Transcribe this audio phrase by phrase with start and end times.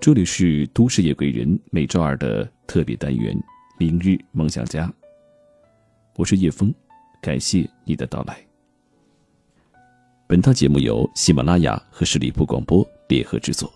[0.00, 3.36] 这里是都市夜归人每周二的特别单元
[3.78, 4.86] 《明日梦想家》，
[6.16, 6.72] 我是叶枫，
[7.20, 8.42] 感谢你的到来。
[10.26, 13.70] 本套节目由喜马拉雅和十里铺广播联合制作。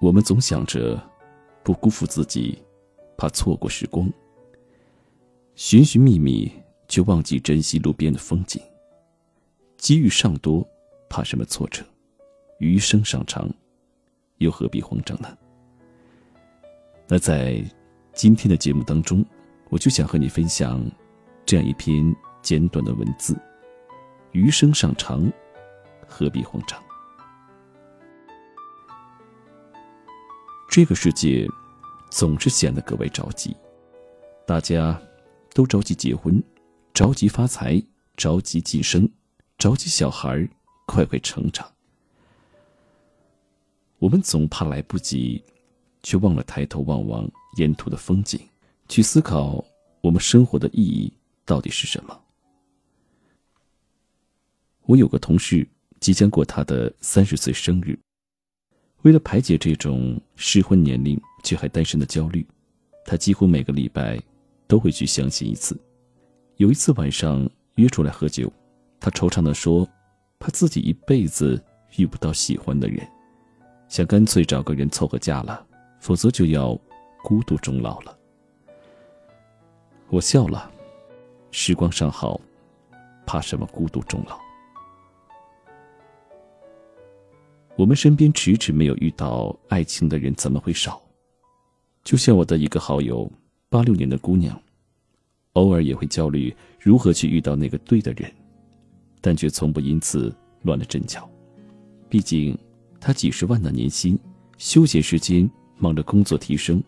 [0.00, 1.02] 我们总想着
[1.64, 2.62] 不辜负自己，
[3.16, 4.08] 怕错过时光，
[5.56, 6.48] 寻寻觅觅
[6.86, 8.62] 却忘记珍惜路边的风景。
[9.78, 10.64] 机遇尚多。
[11.08, 11.84] 怕什么挫折？
[12.58, 13.48] 余生尚长，
[14.38, 15.28] 又何必慌张呢？
[17.06, 17.64] 那在
[18.12, 19.24] 今天的节目当中，
[19.70, 20.84] 我就想和你分享
[21.46, 23.36] 这样一篇简短的文字：
[24.32, 25.30] 余生尚长，
[26.06, 26.82] 何必慌张？
[30.68, 31.46] 这个世界
[32.10, 33.56] 总是显得格外着急，
[34.46, 35.00] 大家
[35.54, 36.42] 都着急结婚，
[36.92, 37.82] 着急发财，
[38.16, 39.08] 着急晋升，
[39.56, 40.48] 着急小孩儿。
[40.88, 41.70] 快快成长。
[43.98, 45.44] 我们总怕来不及，
[46.02, 48.40] 却忘了抬头望望沿途的风景，
[48.88, 49.62] 去思考
[50.00, 51.12] 我们生活的意义
[51.44, 52.18] 到底是什么。
[54.86, 55.68] 我有个同事
[56.00, 57.98] 即将过他的三十岁生日，
[59.02, 62.46] 为了排解这种适婚年龄却还单身的焦虑，
[63.04, 64.18] 他几乎每个礼拜
[64.66, 65.78] 都会去相亲一次。
[66.56, 68.50] 有一次晚上约出来喝酒，
[68.98, 69.86] 他惆怅的说。
[70.38, 71.62] 怕自己一辈子
[71.96, 73.06] 遇不到喜欢的人，
[73.88, 75.66] 想干脆找个人凑合嫁了，
[76.00, 76.78] 否则就要
[77.22, 78.16] 孤独终老了。
[80.08, 80.70] 我笑了，
[81.50, 82.40] 时光尚好，
[83.26, 84.38] 怕什么孤独终老？
[87.76, 91.00] 我们身边迟迟没有遇到爱情的人怎么会少？
[92.04, 93.30] 就像我的一个好友，
[93.68, 94.60] 八六年的姑娘，
[95.52, 98.32] 偶尔也会焦虑如何去遇到那个对的人。
[99.20, 101.28] 但却从不因此乱了阵脚，
[102.08, 102.56] 毕竟
[103.00, 104.18] 他几十万的年薪，
[104.56, 106.82] 休闲时间忙着工作提升，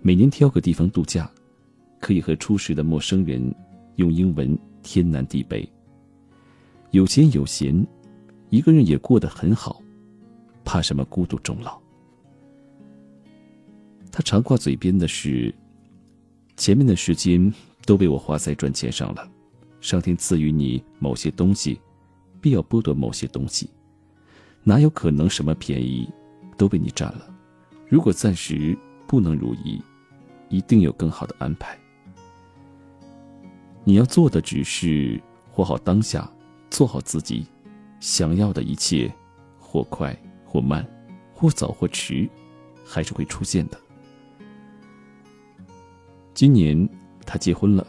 [0.00, 1.30] 每年挑个地方度假，
[2.00, 3.54] 可以和初识的陌生人
[3.96, 5.68] 用英文天南地北。
[6.90, 7.86] 有钱有闲，
[8.50, 9.82] 一个人也过得很好，
[10.64, 11.80] 怕什么孤独终老？
[14.10, 15.54] 他常挂嘴边的是：
[16.56, 17.50] 前面的时间
[17.86, 19.26] 都被我花在赚钱上了。
[19.82, 21.80] 上天赐予你某些东西，
[22.40, 23.68] 必要剥夺某些东西，
[24.62, 26.08] 哪有可能什么便宜
[26.56, 27.28] 都被你占了？
[27.88, 28.78] 如果暂时
[29.08, 29.82] 不能如意，
[30.48, 31.76] 一定有更好的安排。
[33.82, 35.20] 你要做的只是
[35.50, 36.30] 活好当下，
[36.70, 37.44] 做好自己，
[37.98, 39.12] 想要的一切，
[39.58, 40.88] 或快或慢，
[41.34, 42.30] 或早或迟，
[42.84, 43.76] 还是会出现的。
[46.32, 46.88] 今年
[47.26, 47.84] 他结婚了，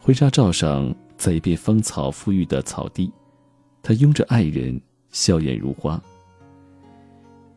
[0.00, 0.92] 婚纱照上。
[1.20, 3.12] 在一片芳草馥郁的草地，
[3.82, 6.02] 他拥着爱人，笑靥如花。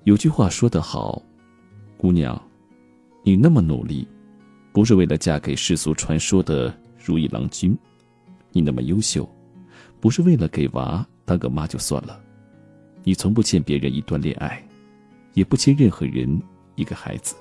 [0.04, 1.24] 有句话说得好
[1.96, 2.38] ：“姑娘，
[3.24, 4.06] 你那么努力，
[4.74, 7.74] 不是为了嫁给世俗传说的如意郎君；
[8.52, 9.26] 你那么优秀，
[10.02, 12.20] 不是为了给娃当个妈就算了。
[13.02, 14.62] 你从不欠别人一段恋爱，
[15.36, 16.38] 也不欠任何人
[16.76, 17.34] 一个孩子，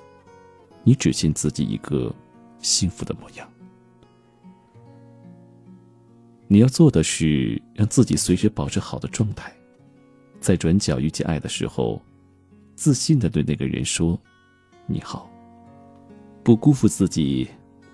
[0.85, 2.15] 你只欠自己一个
[2.59, 3.45] 幸福的模样。”
[6.47, 9.51] 你要做的是让自己随时保持好的状态，
[10.39, 12.01] 在转角遇见爱的时候，
[12.75, 14.19] 自信的对那个人说
[14.85, 15.29] ：“你好。”
[16.43, 17.47] 不辜负自己，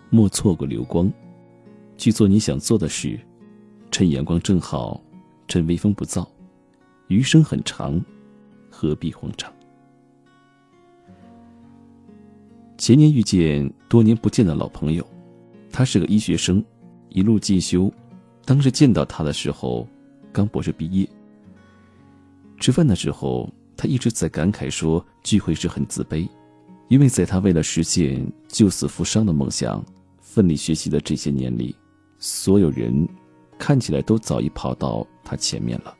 [0.09, 1.11] 莫错过流光，
[1.97, 3.19] 去做你想做的事，
[3.91, 4.99] 趁阳光正好，
[5.47, 6.27] 趁微风不燥，
[7.07, 8.03] 余生很长，
[8.71, 9.53] 何必慌张？
[12.79, 15.05] 前年遇见多年不见的老朋友，
[15.71, 16.65] 他是个医学生，
[17.09, 17.93] 一路进修。
[18.49, 19.87] 当时见到他的时候，
[20.33, 21.07] 刚博士毕业。
[22.59, 26.27] 吃饭的时候，他一直在感慨说聚会时很自卑，
[26.87, 29.85] 因为在他为了实现救死扶伤的梦想，
[30.19, 31.75] 奋力学习的这些年里，
[32.17, 33.07] 所有人
[33.59, 35.95] 看起来都早已跑到他前面了。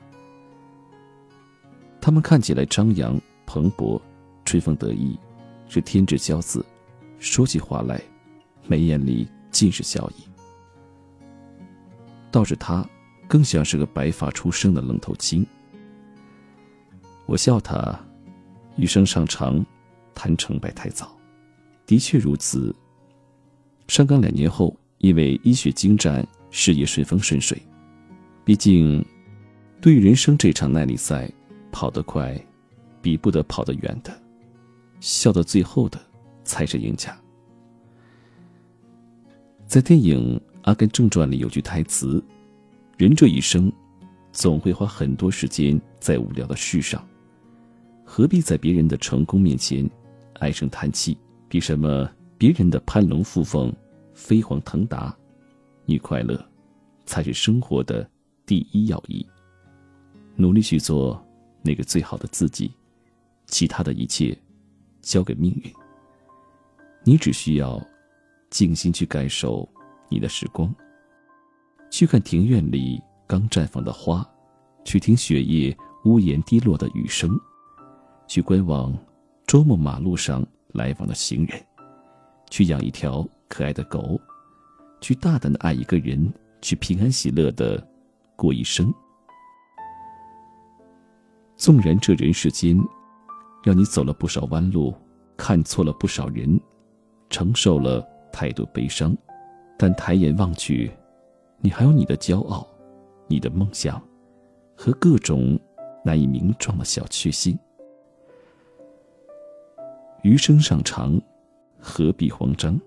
[2.01, 4.01] 他们看起来张扬蓬勃，
[4.43, 5.15] 春风得意，
[5.67, 6.65] 是天之骄子，
[7.19, 8.01] 说起话来，
[8.65, 10.28] 眉眼里尽是笑意。
[12.31, 12.87] 倒是他，
[13.27, 15.45] 更像是个白发出生的愣头青。
[17.25, 17.99] 我笑他，
[18.75, 19.65] 余生尚长，
[20.13, 21.15] 谈成败太早。
[21.85, 22.75] 的确如此。
[23.87, 27.59] 上岗两年后，因为医学精湛，事业顺风顺水。
[28.45, 29.03] 毕竟，
[29.81, 31.31] 对于人生这场耐力赛，
[31.71, 32.39] 跑得快，
[33.01, 34.11] 比不得跑得远的。
[34.99, 35.99] 笑到最后的，
[36.43, 37.17] 才是赢家。
[39.65, 40.39] 在电影。
[40.63, 42.23] 《阿甘正传》里有句台词
[42.97, 43.71] ：“人这一生，
[44.31, 47.05] 总会花很多时间在无聊的事上。
[48.03, 49.89] 何必在别人的成功面前
[50.35, 51.17] 唉声叹气？
[51.47, 53.73] 比什么别人的攀龙附凤、
[54.13, 55.15] 飞黄腾达？
[55.85, 56.39] 你快乐，
[57.05, 58.07] 才是生活的
[58.45, 59.25] 第一要义。
[60.35, 61.25] 努力去做
[61.63, 62.71] 那个最好的自己，
[63.47, 64.37] 其他的一切
[65.01, 65.73] 交给命运。
[67.03, 67.83] 你只需要
[68.49, 69.67] 静心去感受
[70.09, 70.73] 你的时光，
[71.89, 74.27] 去看庭院里刚绽放的花，
[74.83, 75.75] 去听雪夜
[76.05, 77.29] 屋檐滴落的雨声，
[78.27, 78.97] 去观望
[79.45, 81.63] 周末马路上来往的行人，
[82.49, 84.19] 去养一条可爱的狗。
[85.01, 86.29] 去大胆的爱一个人，
[86.61, 87.81] 去平安喜乐的
[88.35, 88.93] 过一生。
[91.55, 92.77] 纵然这人世间，
[93.63, 94.93] 让你走了不少弯路，
[95.37, 96.59] 看错了不少人，
[97.29, 99.15] 承受了太多悲伤，
[99.81, 100.91] 但抬眼望去，
[101.61, 102.67] 你还有你的骄傲，
[103.27, 104.01] 你的梦想，
[104.75, 105.57] 和各种
[106.03, 107.57] 难以名状的小确幸。
[110.21, 111.17] 余生尚长，
[111.79, 112.77] 何必慌张？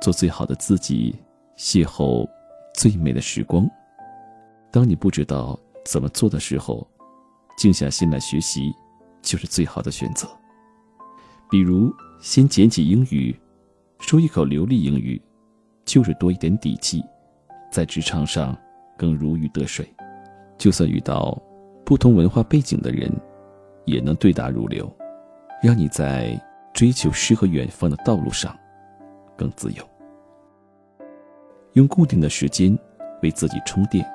[0.00, 1.14] 做最好的自己，
[1.58, 2.26] 邂逅
[2.72, 3.68] 最美的时光。
[4.70, 6.88] 当你不知道怎么做的时候，
[7.58, 8.72] 静下心来学习，
[9.20, 10.26] 就是最好的选择。
[11.50, 13.38] 比如，先捡起英语，
[13.98, 15.20] 说一口流利英语，
[15.90, 17.04] 就是多一点底气，
[17.68, 18.56] 在职场上
[18.96, 19.84] 更如鱼得水。
[20.56, 21.36] 就算遇到
[21.84, 23.12] 不同文化背景的人，
[23.86, 24.88] 也能对答如流，
[25.60, 26.40] 让你在
[26.72, 28.56] 追求诗和远方的道路上
[29.36, 29.82] 更自由。
[31.72, 32.78] 用固定的时间
[33.20, 34.06] 为自己充电，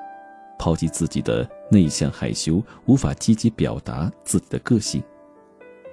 [0.58, 5.02] 抛弃自己的内向害羞，无法积极表达自己的个性，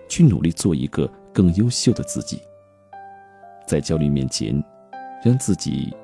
[0.07, 2.39] 去努力做一个更优秀的自己。
[3.67, 4.63] 在焦虑面前，
[5.23, 5.95] 让自己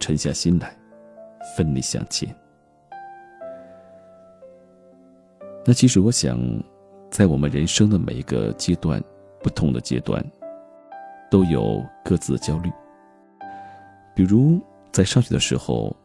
[0.00, 0.76] 沉下心来，
[1.56, 2.34] 奋力向前。
[5.64, 6.38] 那其实我想，
[7.10, 9.02] 在我们人生的每一个阶段，
[9.42, 10.24] 不同的阶段，
[11.30, 12.70] 都有各自的焦虑，
[14.14, 14.60] 比如。
[14.90, 15.96] 在上学的时候，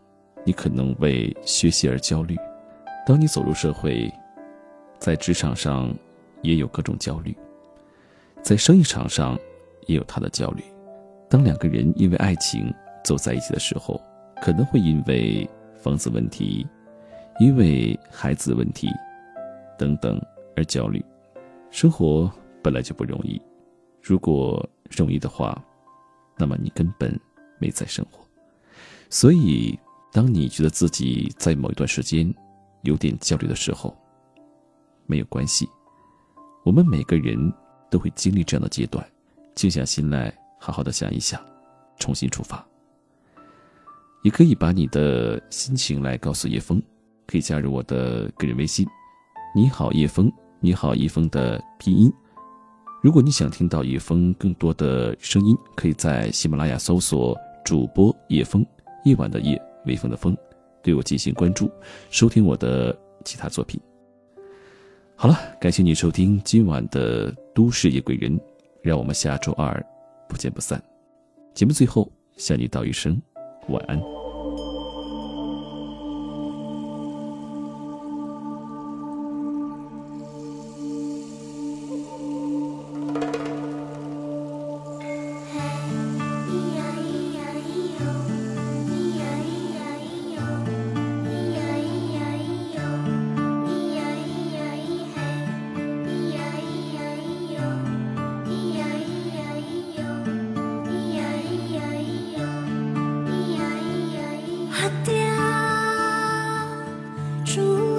[0.46, 2.38] 你可能为学习而焦虑；
[3.06, 4.10] 当你走入社会，
[4.98, 5.94] 在职场上
[6.42, 7.34] 也有各种焦虑；
[8.42, 9.38] 在生意场上
[9.88, 10.64] 也有他的焦虑。
[11.30, 14.02] 当两个人因为爱情走在一起的时候，
[14.42, 16.66] 可能会因为房子问题、
[17.40, 18.90] 因为孩子问题
[19.78, 20.22] 等等
[20.56, 21.04] 而焦虑。
[21.70, 22.32] 生活
[22.64, 23.42] 本来就不容易，
[24.02, 25.62] 如果容易的话，
[26.38, 27.20] 那么你根本
[27.60, 28.26] 没在生活。
[29.10, 29.78] 所以，
[30.14, 32.34] 当你觉得自己在某一段时间
[32.84, 33.96] 有点焦虑的时候，
[35.06, 35.68] 没有关系。
[36.64, 37.38] 我们每个人
[37.90, 39.06] 都会经历这样的阶段，
[39.56, 41.40] 静下心来，好好的想一想，
[41.98, 42.66] 重新出发。
[44.24, 46.82] 也可以把你的心情来告诉叶峰，
[47.26, 48.86] 可以加入我的个人微信。
[49.56, 50.32] 你好，叶峰。
[50.60, 52.12] 你好，叶峰的拼音。
[53.02, 58.66] 如果你想听到叶峰更多的声音，可以在喜马拉雅搜索主播叶峰。
[59.06, 60.36] 夜晚的夜，微风的风，
[60.82, 61.72] 对我进行关注，
[62.10, 63.80] 收听我的其他作品。
[65.16, 68.38] 好了，感谢你收听今晚的《都市夜归人》，
[68.82, 69.86] 让我们下周二
[70.28, 70.82] 不见不散。
[71.54, 73.22] 节目最后，向你道一声
[73.70, 74.17] 晚安。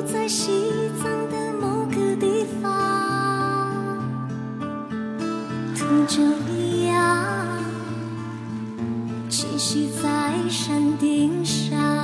[0.03, 0.63] 在西
[1.03, 3.99] 藏的某个地方，
[5.77, 7.27] 同着一样
[9.29, 11.98] 栖息在山顶上。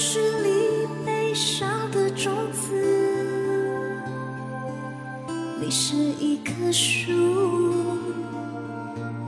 [0.00, 2.72] 是你悲伤的种子
[5.60, 7.12] 你是一棵树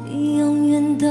[0.05, 1.09] 你永远都